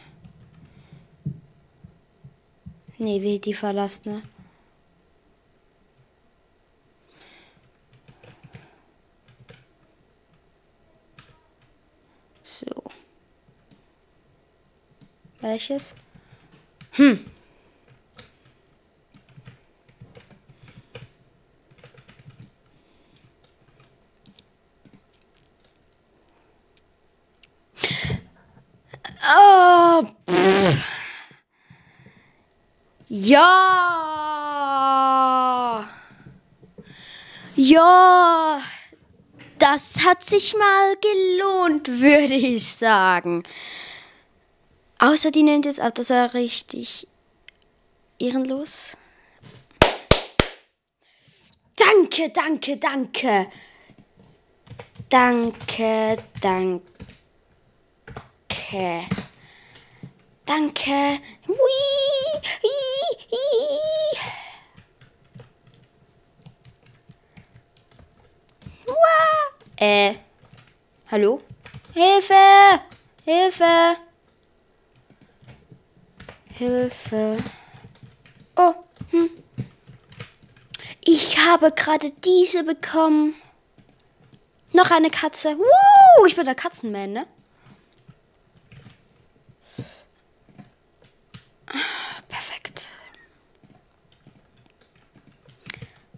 Nee, 2.98 3.22
wie 3.22 3.39
die 3.39 3.54
verlassen, 3.54 4.13
ne? 4.13 4.24
So. 12.41 12.65
Welches? 15.41 15.93
Hm. 16.93 17.37
Ja! 33.19 33.49
Ja! 37.56 38.62
Das 39.58 40.01
hat 40.06 40.21
sich 40.23 40.56
mal 40.56 40.95
gelohnt, 40.97 41.88
würde 41.99 42.36
ich 42.36 42.75
sagen. 42.75 43.41
Außer 44.99 45.32
die 45.32 45.41
nimmt 45.41 45.65
jetzt 45.65 45.80
ab, 45.80 45.95
das 45.95 46.12
war 46.12 46.36
richtig 46.36 47.08
ehrenlos. 48.19 48.95
Danke, 51.75 52.30
danke, 52.30 52.77
danke. 52.77 53.47
Danke, 55.10 56.17
danke. 56.39 56.86
Danke. 60.47 60.91
Hi. 60.91 61.19
Wow. 61.47 62.87
Äh, 69.79 70.15
hallo? 71.11 71.41
Hilfe! 71.93 72.33
Hilfe! 73.23 73.97
Hilfe. 76.49 77.37
Oh, 78.55 78.73
hm. 79.11 79.29
Ich 81.05 81.37
habe 81.37 81.71
gerade 81.71 82.09
diese 82.09 82.63
bekommen. 82.63 83.35
Noch 84.73 84.89
eine 84.89 85.11
Katze. 85.11 85.57
Woo, 85.57 86.25
ich 86.25 86.35
bin 86.35 86.45
der 86.45 86.55
Katzenman, 86.55 87.13
ne? 87.13 87.27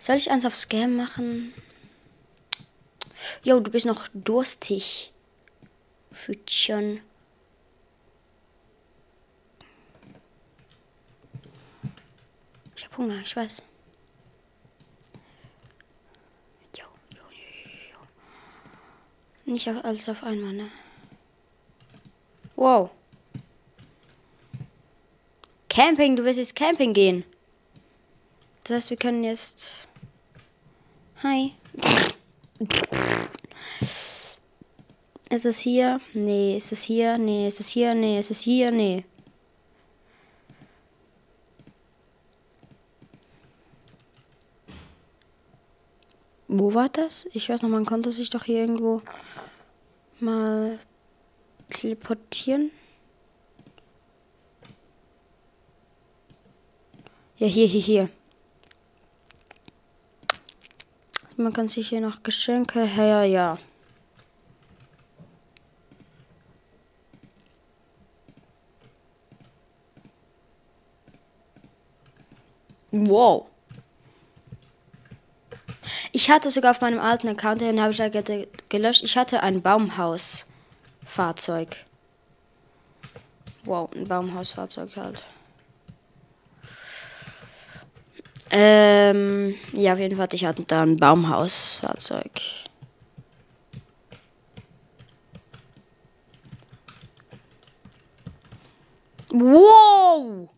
Soll 0.10 0.18
ich 0.18 0.32
eins 0.32 0.44
auf 0.44 0.56
Scam 0.56 0.96
machen? 0.96 1.54
Jo, 3.44 3.60
du 3.60 3.70
bist 3.70 3.86
noch 3.86 4.08
durstig. 4.16 5.14
Fütchen. 6.12 7.02
Ich 12.76 12.86
hab 12.86 12.98
Hunger, 12.98 13.20
ich 13.24 13.36
weiß. 13.36 13.62
Jo, 16.76 16.86
jo, 17.14 17.22
jo, 17.32 17.70
jo. 17.92 19.54
Nicht 19.54 19.68
alles 19.68 20.10
auf 20.10 20.24
einmal, 20.24 20.54
ne? 20.54 20.72
Wow. 22.56 22.90
Camping, 25.70 26.16
du 26.16 26.24
willst 26.24 26.40
jetzt 26.40 26.56
Camping 26.56 26.94
gehen. 26.94 27.24
Das 28.64 28.76
heißt, 28.78 28.90
wir 28.90 28.98
können 28.98 29.24
jetzt. 29.24 29.89
Hi. 31.22 31.52
Ist 35.30 35.46
es 35.46 35.60
hier? 35.60 36.00
Nee. 36.14 36.56
Ist 36.56 36.72
es 36.72 36.84
hier? 36.84 37.18
Nee. 37.18 37.46
Ist 37.46 37.60
es 37.60 37.68
hier? 37.68 37.94
Nee. 37.94 38.20
Ist 38.20 38.32
es 38.32 38.40
hier? 38.40 38.72
Nee. 38.72 39.04
Wo 46.48 46.74
war 46.74 46.88
das? 46.88 47.28
Ich 47.34 47.50
weiß 47.50 47.64
noch, 47.64 47.70
man 47.70 47.86
konnte 47.86 48.14
sich 48.14 48.30
doch 48.30 48.46
hier 48.46 48.62
irgendwo 48.62 49.02
mal 50.22 50.80
teleportieren. 51.70 52.72
Ja, 57.36 57.48
hier, 57.48 57.68
hier, 57.68 57.82
hier. 57.82 58.10
Man 61.40 61.54
kann 61.54 61.70
sich 61.70 61.88
hier 61.88 62.02
noch 62.02 62.22
Geschenke 62.22 62.84
her, 62.84 63.24
ja. 63.24 63.58
Wow. 72.92 73.46
Ich 76.12 76.30
hatte 76.30 76.50
sogar 76.50 76.72
auf 76.72 76.82
meinem 76.82 77.00
alten 77.00 77.30
Account, 77.30 77.62
den 77.62 77.82
habe 77.82 77.94
ich 77.94 78.00
ja 78.00 78.10
gelöscht. 78.68 79.04
Ich 79.04 79.18
hatte 79.18 79.42
ein 79.42 79.62
Baumhausfahrzeug. 79.62 81.78
Wow, 83.64 83.90
ein 83.96 84.10
Baumhausfahrzeug 84.10 84.98
halt. 84.98 85.24
Ähm, 88.52 89.56
ja, 89.74 89.94
auf 89.94 90.00
jeden 90.00 90.18
Fall, 90.18 90.28
ich 90.32 90.46
hatte 90.46 90.64
da 90.64 90.82
ein 90.82 90.98
Baumhausfahrzeug. 90.98 92.32
Wow! 99.32 100.50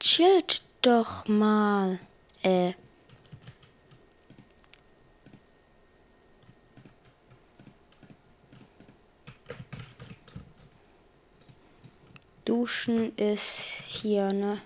Chillt 0.00 0.62
doch 0.82 1.28
mal. 1.28 2.00
Äh. 2.42 2.72
Duschen 12.44 13.16
ist 13.16 13.60
hier, 13.86 14.32
ne? 14.32 14.60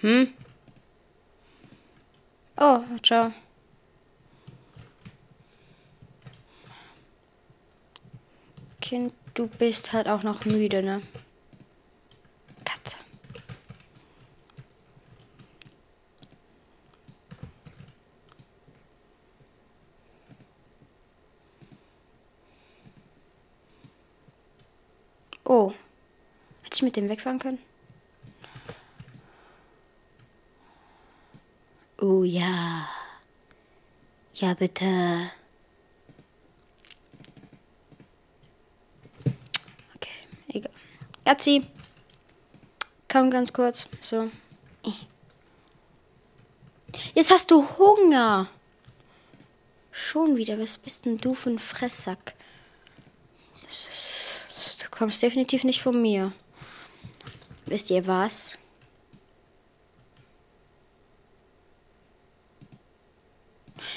Hm? 0.00 0.32
Oh, 2.56 2.80
ciao. 3.02 3.32
Kind, 8.80 9.12
du 9.34 9.46
bist 9.46 9.92
halt 9.92 10.08
auch 10.08 10.22
noch 10.22 10.44
müde, 10.46 10.82
ne? 10.82 11.02
Katze. 12.64 12.96
Oh. 25.44 25.72
Hätte 26.62 26.76
ich 26.76 26.82
mit 26.82 26.96
dem 26.96 27.08
wegfahren 27.08 27.38
können? 27.38 27.58
Ja. 32.24 32.88
Ja, 34.34 34.54
bitte. 34.54 35.30
Okay, 39.94 40.18
egal. 40.48 40.72
Erzi. 41.24 41.66
Komm 43.08 43.30
ganz 43.30 43.52
kurz. 43.52 43.86
So. 44.02 44.30
Jetzt 47.14 47.30
hast 47.30 47.50
du 47.50 47.66
Hunger. 47.78 48.48
Schon 49.90 50.36
wieder. 50.36 50.58
Was 50.58 50.78
bist 50.78 51.04
denn 51.04 51.18
du 51.18 51.34
für 51.34 51.50
ein 51.50 51.58
Fresssack? 51.58 52.34
Du 54.82 54.88
kommst 54.90 55.22
definitiv 55.22 55.64
nicht 55.64 55.82
von 55.82 56.00
mir. 56.00 56.32
Wisst 57.66 57.90
ihr 57.90 58.06
was? 58.06 58.58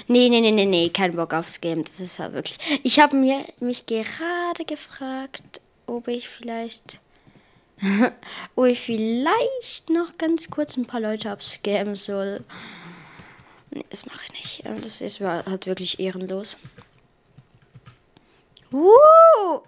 Nee, 0.07 0.29
nee, 0.29 0.41
nee, 0.41 0.51
nee, 0.51 0.65
nee, 0.65 0.89
kein 0.89 1.15
Bock 1.15 1.33
aufs 1.33 1.61
Game. 1.61 1.83
Das 1.83 1.99
ist 1.99 2.19
halt 2.19 2.33
wirklich. 2.33 2.57
Ich 2.83 2.99
habe 2.99 3.15
mir 3.15 3.45
mich 3.59 3.85
gerade 3.85 4.65
gefragt, 4.65 5.61
ob 5.87 6.07
ich 6.07 6.27
vielleicht. 6.27 6.99
ob 8.55 8.65
ich 8.65 8.79
vielleicht 8.79 9.89
noch 9.89 10.17
ganz 10.17 10.49
kurz 10.49 10.77
ein 10.77 10.85
paar 10.85 10.99
Leute 11.01 11.31
abscammen 11.31 11.95
soll. 11.95 12.43
Nee, 13.71 13.85
das 13.89 14.05
mache 14.05 14.21
ich 14.25 14.63
nicht. 14.63 14.83
Das 14.83 15.01
ist 15.01 15.19
halt 15.19 15.65
wirklich 15.65 15.99
ehrenlos. 15.99 16.57
Uh! 18.71 19.59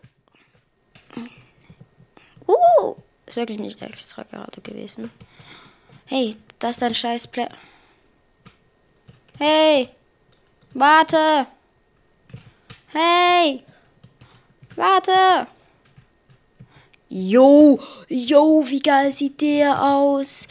Uh! 2.47 2.95
Ist 3.25 3.37
wirklich 3.37 3.59
nicht 3.59 3.81
extra 3.81 4.23
gerade 4.23 4.61
gewesen. 4.61 5.11
Hey, 6.05 6.35
das 6.59 6.71
ist 6.71 6.81
dein 6.81 6.95
scheiß 6.95 7.27
Play. 7.27 7.47
Hey! 9.39 9.89
Warte! 10.75 11.47
Hey! 12.87 13.63
Warte! 14.75 15.47
Jo, 17.07 17.79
jo, 18.09 18.61
wie 18.67 18.81
geil 18.81 19.13
sieht 19.13 19.39
der 19.39 19.81
aus? 19.81 20.49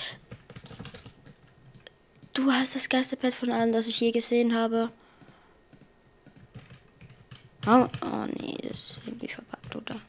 Du 2.32 2.50
hast 2.50 2.74
das 2.74 2.88
geilste 2.88 3.18
Pet 3.18 3.34
von 3.34 3.52
allen, 3.52 3.72
das 3.72 3.86
ich 3.86 4.00
je 4.00 4.12
gesehen 4.12 4.54
habe. 4.54 4.90
Oh, 7.66 7.86
oh 8.00 8.26
nee, 8.40 8.56
das 8.62 8.80
ist 8.80 8.98
irgendwie 9.04 9.28
verpackt, 9.28 9.76
oder? 9.76 10.00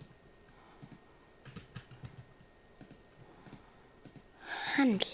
Handel. 4.78 5.10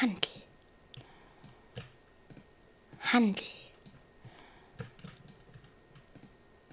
Handel. 0.00 0.47
Handel. 3.10 3.42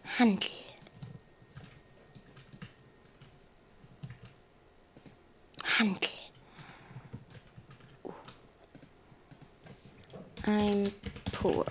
Handel. 0.04 0.52
I'm 10.46 10.92
poor. 11.32 11.66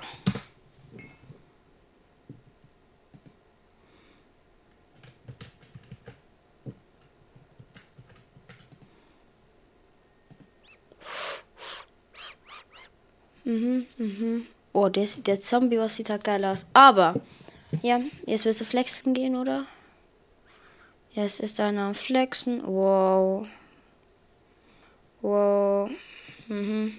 Mhm, 13.46 13.87
mhm. 13.98 14.46
Oh, 14.85 14.90
der, 14.90 15.07
der 15.25 15.40
Zombie, 15.40 15.79
was 15.79 15.97
sieht 15.97 16.11
halt 16.11 16.25
geil 16.25 16.44
aus. 16.44 16.66
Aber, 16.75 17.14
ja, 17.81 18.01
jetzt 18.27 18.44
willst 18.44 18.61
du 18.61 18.66
flexen 18.66 19.14
gehen, 19.14 19.35
oder? 19.35 19.64
Jetzt 21.12 21.40
ist 21.40 21.59
einer 21.59 21.85
am 21.85 21.94
Flexen. 21.94 22.62
Wow. 22.66 23.47
Wow. 25.23 25.88
Mhm. 26.49 26.99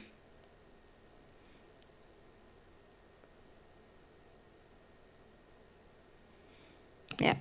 Ja. 7.19 7.35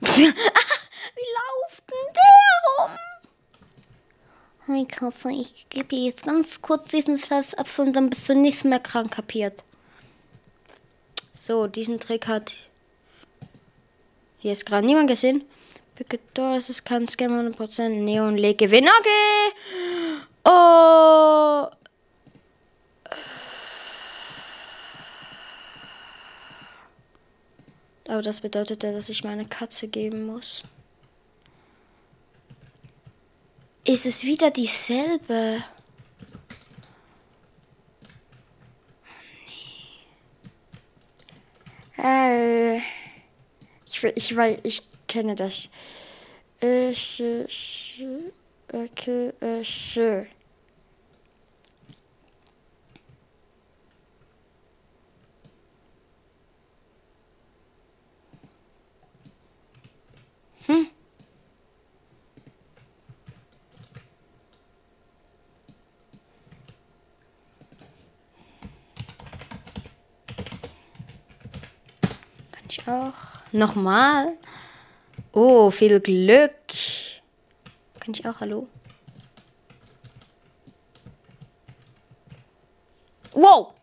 Wie 0.00 0.26
lauft 0.26 1.84
denn 1.88 2.08
der 2.16 2.56
rum? 2.66 2.90
Hi 4.72 4.86
Katze, 4.86 5.30
ich 5.30 5.66
gebe 5.68 5.94
jetzt 5.96 6.24
ganz 6.24 6.62
kurz 6.62 6.88
diesen 6.88 7.18
Salzapfel 7.18 7.88
und 7.88 7.92
dann 7.92 8.08
bist 8.08 8.26
du 8.26 8.34
nicht 8.34 8.64
mehr 8.64 8.78
krank 8.80 9.10
kapiert. 9.10 9.64
So, 11.34 11.66
diesen 11.66 12.00
Trick 12.00 12.26
hat 12.26 12.54
ist 14.42 14.64
gerade 14.64 14.86
niemand 14.86 15.08
gesehen. 15.08 15.44
Ist 16.56 16.70
es 16.70 16.84
kein 16.84 17.06
Scam 17.06 17.32
100% 17.32 17.88
Neon 17.88 18.38
Leg 18.38 18.56
Gewinn. 18.56 18.88
Okay. 18.88 19.52
Oh. 20.44 21.68
Aber 28.08 28.22
das 28.22 28.40
bedeutet 28.40 28.82
ja, 28.84 28.92
dass 28.92 29.10
ich 29.10 29.22
meine 29.22 29.44
Katze 29.44 29.86
geben 29.86 30.24
muss. 30.24 30.64
Ist 33.84 34.06
es 34.06 34.22
wieder 34.22 34.50
dieselbe? 34.50 35.64
Äh, 41.98 42.76
ich, 43.86 44.04
ich, 44.14 44.36
weil 44.36 44.60
ich 44.62 44.82
kenne 45.08 45.34
das. 45.34 45.68
Ich, 46.60 47.20
ich, 47.20 48.04
okay, 48.72 49.32
ich. 49.60 50.00
Hm? 60.66 60.86
Auch. 72.86 73.14
Nochmal. 73.52 74.36
Oh, 75.32 75.70
viel 75.70 76.00
Glück. 76.00 76.52
Kann 78.00 78.14
ich 78.14 78.26
auch, 78.26 78.40
hallo? 78.40 78.66
Wow! 83.32 83.74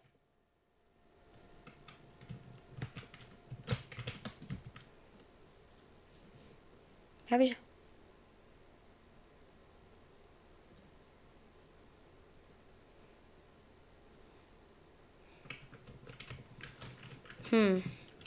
Hab 7.29 7.39
ich. 7.41 7.55
Hm. 17.49 17.83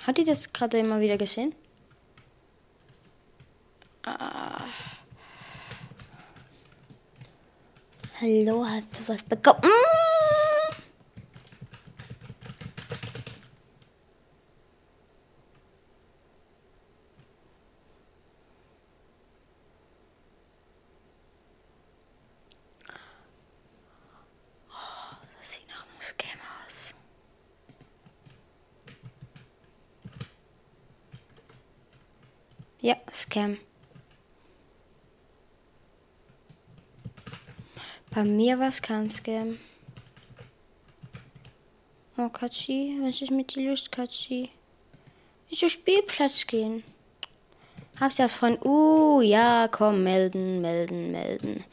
Hat 0.07 0.19
die 0.19 0.25
das 0.25 0.53
gerade 0.53 0.79
immer 0.79 1.01
wieder 1.01 1.17
gesehen? 1.17 1.55
Ah. 4.05 4.65
Hallo, 8.21 8.65
hast 8.67 8.99
du 8.99 9.09
was 9.09 9.23
bekommen? 9.23 9.61
Mm. 9.63 9.69
Oh, 24.69 25.17
das 25.41 25.53
sieht 25.53 25.69
nach 25.69 25.85
einem 25.85 26.01
Scam 26.01 26.39
aus. 26.67 26.95
Ja, 33.33 33.43
Scam. 33.47 33.57
Bei 38.11 38.25
mir 38.25 38.59
war 38.59 38.69
es 38.69 38.83
kein 38.83 39.09
Scam. 39.09 39.59
Oh, 42.19 42.29
Katzi, 42.29 42.99
was 43.01 43.23
ist 43.23 43.31
mit 43.31 43.55
dir 43.55 43.71
los, 43.71 43.91
Katzi? 43.91 44.51
Ich 45.49 45.61
zum 45.61 45.71
Spielplatz 45.71 46.47
gehen. 46.47 46.85
Hab's 47.99 48.19
ja 48.19 48.29
von, 48.29 48.59
uh, 48.63 49.23
ja, 49.23 49.67
komm, 49.69 50.03
melden, 50.03 50.61
melden, 50.61 51.11
melden. 51.11 51.65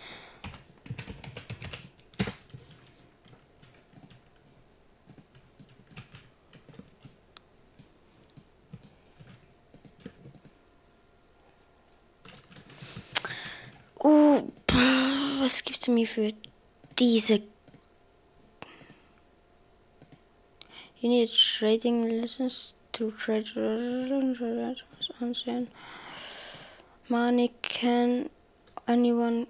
Uh, 14.01 14.41
pff, 14.71 15.48
was 15.59 15.65
gibst 15.65 15.87
du 15.87 15.91
mir 15.91 16.07
für 16.07 16.31
diese? 16.97 17.41
You 21.01 21.09
need 21.09 21.29
trading 21.29 22.21
lessons 22.21 22.73
to 22.93 23.11
trade 23.11 23.45
ansehen. 25.19 25.67
Money 27.09 27.51
can 27.61 28.29
anyone 28.87 29.47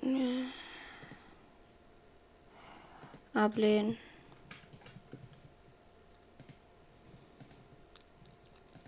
ablehnen. 3.36 3.98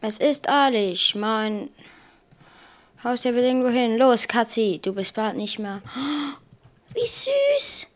Es 0.02 0.18
ist 0.18 0.48
ehrlich, 0.48 1.14
mein 1.14 1.70
Haus 3.04 3.22
der 3.22 3.36
will 3.36 3.44
irgendwo 3.44 3.70
hin. 3.70 3.98
Los, 3.98 4.28
Katzi, 4.28 4.80
du 4.82 4.94
bist 4.94 5.14
bald 5.14 5.36
nicht 5.36 5.60
mehr. 5.60 5.84
Wie 6.94 7.08
süß. 7.08 7.88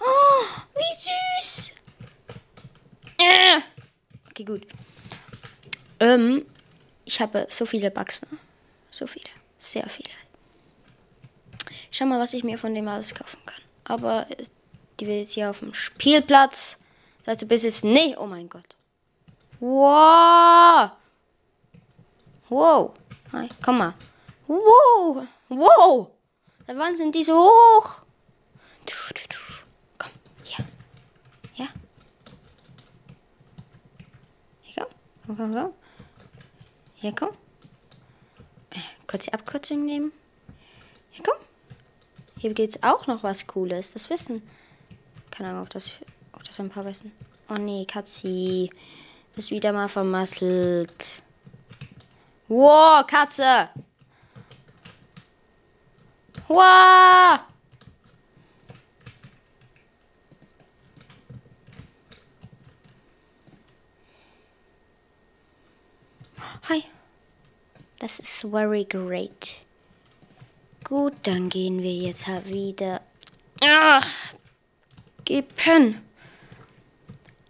Oh, 0.00 0.44
wie 0.74 1.42
süß. 1.42 1.70
Äh. 3.18 3.60
Okay, 4.30 4.44
gut. 4.44 4.66
Ähm, 6.00 6.44
ich 7.04 7.20
habe 7.20 7.46
so 7.48 7.64
viele 7.64 7.90
Bugs, 7.90 8.22
ne? 8.22 8.38
So 8.90 9.06
viele. 9.06 9.30
Sehr 9.58 9.88
viele. 9.88 10.10
Schau 11.90 12.04
mal, 12.04 12.20
was 12.20 12.34
ich 12.34 12.44
mir 12.44 12.58
von 12.58 12.74
dem 12.74 12.86
alles 12.88 13.14
kaufen 13.14 13.40
kann. 13.46 13.62
Aber 13.84 14.30
äh, 14.30 14.44
die 15.00 15.06
wird 15.06 15.20
jetzt 15.20 15.32
hier 15.32 15.50
auf 15.50 15.60
dem 15.60 15.72
Spielplatz. 15.72 16.78
Das 17.20 17.32
heißt, 17.32 17.42
du 17.42 17.46
bist 17.46 17.64
jetzt 17.64 17.84
nicht. 17.84 18.18
Oh 18.18 18.26
mein 18.26 18.48
Gott. 18.48 18.76
Wow. 19.60 20.90
Wow. 22.48 22.92
Hi, 23.32 23.48
komm 23.64 23.78
mal. 23.78 23.94
Wow. 24.46 25.26
Wow. 25.48 26.10
Da 26.66 26.76
wann 26.76 26.96
sind 26.96 27.14
die 27.14 27.24
so 27.24 27.34
hoch? 27.34 28.02
Komm, 29.98 30.10
hier. 30.42 30.64
Ja. 31.54 31.68
Hier, 34.62 34.84
komm. 34.84 34.94
Komm, 35.26 35.36
komm, 35.36 35.54
komm. 35.54 35.72
Hier, 36.94 37.14
komm. 37.14 37.30
Äh, 38.70 38.78
Kurz 39.06 39.24
die 39.24 39.32
Abkürzung 39.32 39.84
nehmen. 39.84 40.12
Hier, 41.10 41.24
komm. 41.24 41.38
Hier 42.38 42.54
geht's 42.54 42.82
auch 42.82 43.06
noch 43.06 43.22
was 43.22 43.46
Cooles. 43.46 43.92
Das 43.92 44.10
wissen. 44.10 44.42
Keine 45.30 45.50
Ahnung, 45.50 45.62
ob 45.62 45.70
das, 45.70 45.92
ob 46.32 46.44
das 46.44 46.58
ein 46.60 46.70
paar 46.70 46.84
wissen. 46.84 47.12
Oh 47.48 47.54
nee, 47.54 47.84
Katzi. 47.84 48.70
Bist 49.34 49.50
wieder 49.50 49.72
mal 49.72 49.88
vermasselt. 49.88 51.22
Wow, 52.48 53.06
Katze. 53.06 53.68
Wow. 56.48 57.40
Hi. 66.68 66.82
Das 68.00 68.18
ist 68.18 68.28
very 68.28 68.84
great. 68.84 69.54
Gut, 70.82 71.14
dann 71.22 71.48
gehen 71.48 71.80
wir 71.80 71.94
jetzt 71.94 72.26
halt 72.26 72.48
wieder. 72.48 73.00
Ach, 73.60 74.06
pennen. 75.24 76.02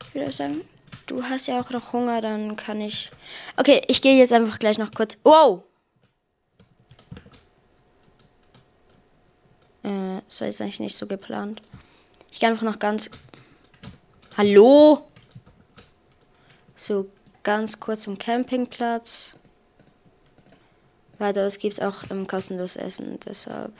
Ich 0.09 0.15
würde 0.15 0.33
sagen, 0.33 0.61
du 1.07 1.23
hast 1.23 1.47
ja 1.47 1.61
auch 1.61 1.71
noch 1.71 1.95
Hunger, 1.95 2.21
dann 2.21 2.57
kann 2.57 2.81
ich. 2.83 3.11
Okay, 3.57 3.83
ich 3.89 4.03
gehe 4.03 4.19
jetzt 4.19 4.35
einfach 4.35 4.59
gleich 4.59 4.77
noch 4.77 4.93
kurz. 4.93 5.17
Wow! 5.25 5.65
Äh, 9.83 10.21
das 10.29 10.41
war 10.41 10.47
jetzt 10.47 10.61
eigentlich 10.61 10.81
nicht 10.81 10.97
so 10.97 11.07
geplant. 11.07 11.63
Ich 12.31 12.41
gehe 12.41 12.51
einfach 12.51 12.63
noch 12.63 12.79
ganz. 12.79 13.11
Hallo? 14.37 15.09
So 16.75 17.11
ganz 17.47 17.79
kurz 17.79 18.03
zum 18.03 18.19
Campingplatz. 18.19 19.37
Weil 21.19 21.33
dort 21.33 21.61
gibt 21.61 21.75
es 21.75 21.81
auch 21.81 22.03
ähm, 22.11 22.27
kostenlos 22.27 22.75
Essen, 22.75 23.21
deshalb. 23.25 23.73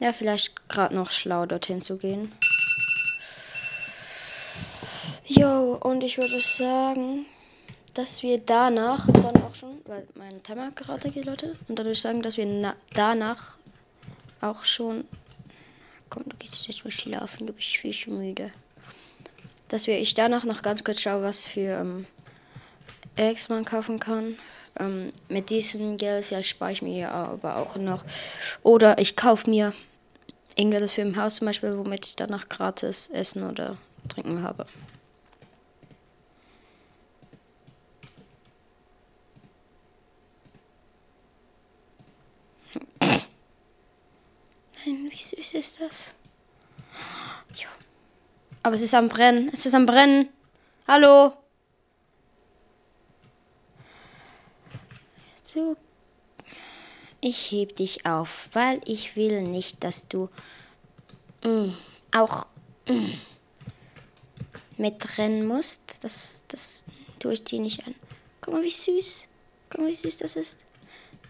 Ja, 0.00 0.12
vielleicht 0.12 0.68
gerade 0.68 0.94
noch 0.96 1.12
schlau 1.12 1.46
dorthin 1.46 1.80
zu 1.80 1.96
gehen. 1.98 2.32
Jo, 5.24 5.78
und 5.80 6.02
ich 6.02 6.18
würde 6.18 6.40
sagen, 6.40 7.26
dass 7.94 8.24
wir 8.24 8.38
danach 8.38 9.06
dann 9.06 9.40
auch 9.44 9.54
schon, 9.54 9.80
weil 9.84 10.06
mein 10.16 10.42
Timer 10.42 10.72
gerade 10.72 11.12
geläutet, 11.12 11.56
und 11.68 11.78
dann 11.78 11.86
würde 11.86 11.92
ich 11.92 12.00
sagen, 12.00 12.22
dass 12.22 12.36
wir 12.36 12.46
na- 12.46 12.76
danach 12.92 13.56
auch 14.40 14.64
schon. 14.64 15.04
Komm, 16.10 16.24
du 16.26 16.36
gehst 16.38 16.66
jetzt 16.66 16.84
mal 16.84 16.90
schlafen, 16.90 17.46
du 17.46 17.52
bist 17.52 17.68
viel 17.68 17.94
zu 17.94 18.10
müde. 18.10 18.50
Dass 19.72 19.86
wir 19.86 19.98
ich 19.98 20.12
danach 20.12 20.44
noch 20.44 20.60
ganz 20.60 20.84
kurz 20.84 21.00
schaue, 21.00 21.22
was 21.22 21.46
für 21.46 21.80
ähm, 21.80 22.06
Eggs 23.16 23.48
man 23.48 23.64
kaufen 23.64 23.98
kann. 23.98 24.36
Ähm, 24.78 25.14
mit 25.30 25.48
diesem 25.48 25.96
Geld, 25.96 26.26
vielleicht 26.26 26.50
spare 26.50 26.72
ich 26.72 26.82
mir 26.82 27.10
aber 27.10 27.56
auch 27.56 27.76
noch. 27.76 28.04
Oder 28.62 28.98
ich 28.98 29.16
kaufe 29.16 29.48
mir 29.48 29.72
irgendetwas 30.56 30.92
für 30.92 31.00
im 31.00 31.16
Haus 31.16 31.36
zum 31.36 31.46
Beispiel, 31.46 31.78
womit 31.78 32.04
ich 32.04 32.16
danach 32.16 32.50
gratis 32.50 33.08
Essen 33.14 33.44
oder 33.48 33.78
Trinken 34.10 34.42
habe. 34.42 34.66
Nein, 44.84 45.08
wie 45.10 45.16
süß 45.16 45.54
ist 45.54 45.80
das? 45.80 46.12
Ja. 47.54 47.68
Aber 48.62 48.76
es 48.76 48.82
ist 48.82 48.94
am 48.94 49.08
Brennen. 49.08 49.50
Es 49.52 49.66
ist 49.66 49.74
am 49.74 49.86
Brennen. 49.86 50.28
Hallo? 50.86 51.32
Du. 55.52 55.76
Ich 57.20 57.52
heb 57.52 57.76
dich 57.76 58.06
auf, 58.06 58.48
weil 58.52 58.80
ich 58.84 59.16
will 59.16 59.42
nicht, 59.42 59.84
dass 59.84 60.08
du 60.08 60.28
mm, 61.44 61.70
auch 62.16 62.46
mm, 62.88 63.12
mitrennen 64.76 65.46
musst. 65.46 66.02
Das, 66.02 66.42
das 66.48 66.84
tue 67.18 67.34
ich 67.34 67.44
dir 67.44 67.60
nicht 67.60 67.86
an. 67.86 67.94
Guck 68.40 68.54
mal, 68.54 68.62
wie 68.62 68.70
süß. 68.70 69.28
Guck 69.70 69.80
mal, 69.80 69.88
wie 69.88 69.94
süß 69.94 70.16
das 70.18 70.36
ist. 70.36 70.58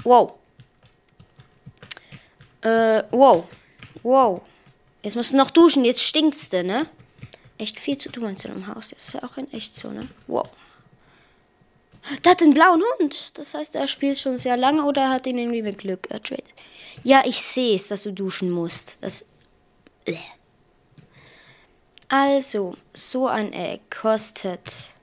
Wow. 0.05 0.35
Äh, 2.63 3.03
wow. 3.11 3.45
Wow. 4.03 4.43
Jetzt 5.03 5.17
musst 5.17 5.33
du 5.33 5.37
noch 5.37 5.51
duschen, 5.51 5.85
jetzt 5.85 6.03
stinkst 6.03 6.53
du, 6.53 6.63
ne? 6.63 6.89
Echt 7.63 7.79
viel 7.79 7.97
zu 7.97 8.11
tun 8.11 8.31
in 8.31 8.37
so 8.37 8.49
einem 8.49 8.67
Haus. 8.67 8.89
Das 8.89 9.07
ist 9.07 9.15
ja 9.15 9.23
auch 9.23 9.37
in 9.37 9.49
echt 9.53 9.77
so, 9.77 9.89
ne? 9.93 10.09
Wow. 10.27 10.49
Der 12.25 12.33
hat 12.33 12.43
einen 12.43 12.55
blauen 12.55 12.83
Hund. 12.99 13.39
Das 13.39 13.55
heißt, 13.55 13.77
er 13.77 13.87
spielt 13.87 14.19
schon 14.19 14.37
sehr 14.37 14.57
lange 14.57 14.83
oder 14.85 15.11
hat 15.11 15.29
ihn 15.29 15.39
irgendwie 15.39 15.63
mit 15.63 15.79
Glück 15.79 16.11
ertradet. 16.11 16.53
Ja, 17.05 17.23
ich 17.25 17.41
sehe 17.41 17.77
es, 17.77 17.87
dass 17.87 18.03
du 18.03 18.11
duschen 18.11 18.51
musst. 18.51 18.99
Das. 19.01 19.27
Äh. 20.07 20.17
Also, 22.09 22.77
so 22.93 23.29
ein 23.29 23.53
Egg 23.53 23.85
kostet. 23.91 24.95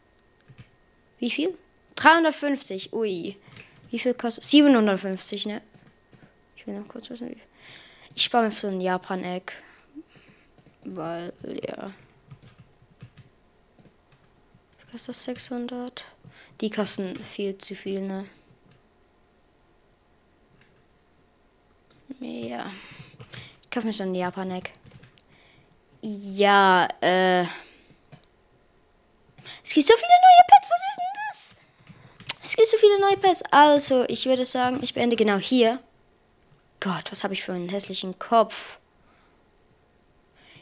Wie 1.17 1.31
viel? 1.31 1.57
350. 1.95 2.91
Ui. 2.91 3.37
Wie 3.89 3.99
viel 3.99 4.13
kostet? 4.15 4.43
750, 4.43 5.45
ne? 5.45 5.61
Ich 6.57 6.67
will 6.67 6.77
noch 6.77 6.89
kurz 6.89 7.09
wissen, 7.09 7.29
wie 7.29 7.35
viel. 7.35 7.43
Ich 8.15 8.23
spare 8.23 8.47
mir 8.47 8.51
so 8.51 8.67
ein 8.67 8.81
Japan-Egg. 8.81 9.53
Weil, 10.83 11.31
ja. 11.65 11.93
Wie 14.89 14.93
kostet 14.93 15.09
das 15.09 15.23
600? 15.23 16.03
Die 16.61 16.71
kosten 16.71 17.15
viel 17.23 17.55
zu 17.59 17.75
viel, 17.75 18.01
ne? 18.01 18.25
Ja. 22.19 22.71
Ich 23.61 23.69
kaufe 23.69 23.85
mir 23.85 23.93
so 23.93 24.01
ein 24.01 24.15
Japan-Egg. 24.15 24.71
Ja, 26.01 26.87
äh. 27.01 27.43
Es 29.63 29.73
gibt 29.73 29.85
so 29.85 29.93
viele 29.95 30.09
neue 30.25 30.47
Pets. 30.47 30.69
Was 30.71 30.79
ist 30.89 30.97
denn 30.97 31.13
das? 31.27 31.55
Es 32.43 32.55
gibt 32.55 32.67
so 32.67 32.77
viele 32.77 32.99
neue 32.99 33.17
Pets. 33.17 33.43
Also, 33.51 34.05
ich 34.07 34.25
würde 34.25 34.43
sagen, 34.43 34.79
ich 34.81 34.95
beende 34.95 35.15
genau 35.15 35.37
hier. 35.37 35.83
Gott, 36.79 37.11
was 37.11 37.23
habe 37.23 37.35
ich 37.35 37.43
für 37.43 37.53
einen 37.53 37.69
hässlichen 37.69 38.17
Kopf. 38.17 38.78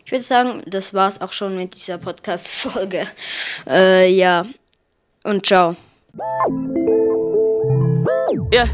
Ich 0.08 0.12
würde 0.14 0.24
sagen, 0.24 0.64
das 0.66 0.94
war's 0.94 1.20
auch 1.20 1.34
schon 1.34 1.58
mit 1.58 1.76
dieser 1.76 1.98
Podcast-Folge. 1.98 3.08
Äh, 3.68 4.10
ja. 4.14 4.46
Und 5.24 5.46
ciao. 5.46 5.76
Yeah. 8.54 8.68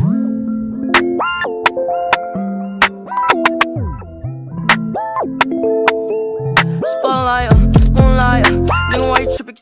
Spotlight, 6.85 7.51
moonlight, 7.97 8.51
nigga, 8.91 9.07
why 9.09 9.23
you 9.23 9.35
tripping? 9.35 9.55